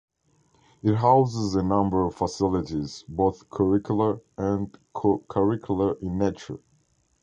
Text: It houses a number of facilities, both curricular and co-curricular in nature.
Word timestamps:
It 0.81 0.95
houses 0.95 1.53
a 1.53 1.61
number 1.61 2.07
of 2.07 2.15
facilities, 2.15 3.05
both 3.07 3.47
curricular 3.51 4.19
and 4.35 4.75
co-curricular 4.95 6.01
in 6.01 6.17
nature. 6.17 6.57